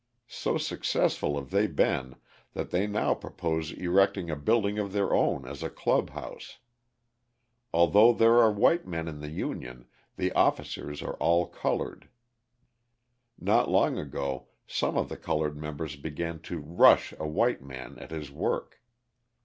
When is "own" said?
5.13-5.47